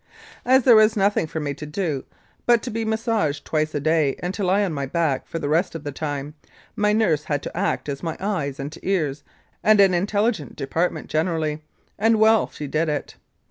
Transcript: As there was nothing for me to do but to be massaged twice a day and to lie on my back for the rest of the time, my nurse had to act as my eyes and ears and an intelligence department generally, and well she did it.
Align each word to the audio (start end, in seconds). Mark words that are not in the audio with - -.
As 0.45 0.63
there 0.63 0.75
was 0.75 0.97
nothing 0.97 1.27
for 1.27 1.39
me 1.39 1.53
to 1.53 1.65
do 1.67 2.05
but 2.47 2.63
to 2.63 2.71
be 2.71 2.83
massaged 2.83 3.45
twice 3.45 3.75
a 3.75 3.79
day 3.79 4.15
and 4.17 4.33
to 4.33 4.43
lie 4.43 4.63
on 4.63 4.73
my 4.73 4.87
back 4.87 5.27
for 5.27 5.37
the 5.37 5.47
rest 5.47 5.75
of 5.75 5.83
the 5.83 5.91
time, 5.91 6.33
my 6.75 6.91
nurse 6.91 7.25
had 7.25 7.43
to 7.43 7.55
act 7.55 7.87
as 7.87 8.01
my 8.01 8.17
eyes 8.19 8.59
and 8.59 8.75
ears 8.81 9.21
and 9.63 9.79
an 9.79 9.93
intelligence 9.93 10.55
department 10.55 11.07
generally, 11.07 11.61
and 11.99 12.19
well 12.19 12.49
she 12.49 12.65
did 12.65 12.89
it. 12.89 13.13